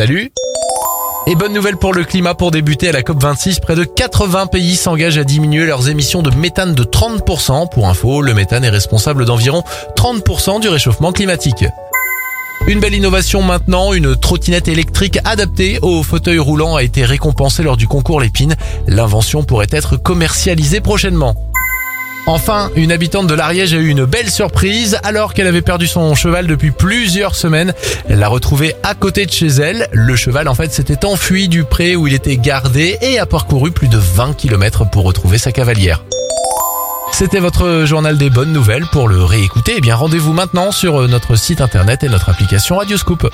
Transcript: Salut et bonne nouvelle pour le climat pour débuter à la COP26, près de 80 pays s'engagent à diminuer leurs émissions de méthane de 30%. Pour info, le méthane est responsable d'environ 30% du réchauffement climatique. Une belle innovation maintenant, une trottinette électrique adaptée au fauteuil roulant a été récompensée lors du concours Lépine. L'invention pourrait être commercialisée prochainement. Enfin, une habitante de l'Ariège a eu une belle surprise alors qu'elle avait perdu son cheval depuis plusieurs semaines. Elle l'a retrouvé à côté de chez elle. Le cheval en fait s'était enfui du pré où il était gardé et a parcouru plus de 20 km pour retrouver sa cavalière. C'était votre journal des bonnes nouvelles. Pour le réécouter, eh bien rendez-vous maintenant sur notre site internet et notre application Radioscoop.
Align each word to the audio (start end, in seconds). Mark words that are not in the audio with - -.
Salut 0.00 0.32
et 1.26 1.34
bonne 1.34 1.52
nouvelle 1.52 1.76
pour 1.76 1.92
le 1.92 2.04
climat 2.04 2.34
pour 2.34 2.50
débuter 2.50 2.88
à 2.88 2.92
la 2.92 3.02
COP26, 3.02 3.60
près 3.60 3.74
de 3.74 3.84
80 3.84 4.46
pays 4.46 4.74
s'engagent 4.74 5.18
à 5.18 5.24
diminuer 5.24 5.66
leurs 5.66 5.90
émissions 5.90 6.22
de 6.22 6.34
méthane 6.34 6.74
de 6.74 6.84
30%. 6.84 7.68
Pour 7.68 7.86
info, 7.86 8.22
le 8.22 8.32
méthane 8.32 8.64
est 8.64 8.70
responsable 8.70 9.26
d'environ 9.26 9.62
30% 9.98 10.62
du 10.62 10.68
réchauffement 10.68 11.12
climatique. 11.12 11.66
Une 12.66 12.80
belle 12.80 12.94
innovation 12.94 13.42
maintenant, 13.42 13.92
une 13.92 14.16
trottinette 14.16 14.68
électrique 14.68 15.18
adaptée 15.26 15.78
au 15.82 16.02
fauteuil 16.02 16.38
roulant 16.38 16.76
a 16.76 16.82
été 16.82 17.04
récompensée 17.04 17.62
lors 17.62 17.76
du 17.76 17.86
concours 17.86 18.22
Lépine. 18.22 18.56
L'invention 18.86 19.42
pourrait 19.42 19.68
être 19.70 19.98
commercialisée 19.98 20.80
prochainement. 20.80 21.49
Enfin, 22.26 22.70
une 22.76 22.92
habitante 22.92 23.26
de 23.26 23.34
l'Ariège 23.34 23.74
a 23.74 23.78
eu 23.78 23.88
une 23.88 24.04
belle 24.04 24.30
surprise 24.30 24.98
alors 25.02 25.34
qu'elle 25.34 25.46
avait 25.46 25.62
perdu 25.62 25.86
son 25.86 26.14
cheval 26.14 26.46
depuis 26.46 26.70
plusieurs 26.70 27.34
semaines. 27.34 27.72
Elle 28.08 28.20
l'a 28.20 28.28
retrouvé 28.28 28.74
à 28.82 28.94
côté 28.94 29.26
de 29.26 29.32
chez 29.32 29.48
elle. 29.48 29.88
Le 29.92 30.14
cheval 30.16 30.46
en 30.48 30.54
fait 30.54 30.72
s'était 30.72 31.04
enfui 31.04 31.48
du 31.48 31.64
pré 31.64 31.96
où 31.96 32.06
il 32.06 32.14
était 32.14 32.36
gardé 32.36 32.98
et 33.00 33.18
a 33.18 33.26
parcouru 33.26 33.72
plus 33.72 33.88
de 33.88 33.98
20 33.98 34.34
km 34.36 34.88
pour 34.90 35.04
retrouver 35.04 35.38
sa 35.38 35.50
cavalière. 35.50 36.04
C'était 37.12 37.40
votre 37.40 37.84
journal 37.84 38.16
des 38.16 38.30
bonnes 38.30 38.52
nouvelles. 38.52 38.86
Pour 38.92 39.08
le 39.08 39.24
réécouter, 39.24 39.74
eh 39.78 39.80
bien 39.80 39.96
rendez-vous 39.96 40.32
maintenant 40.32 40.70
sur 40.72 41.08
notre 41.08 41.36
site 41.36 41.60
internet 41.60 42.04
et 42.04 42.08
notre 42.08 42.28
application 42.28 42.76
Radioscoop. 42.76 43.28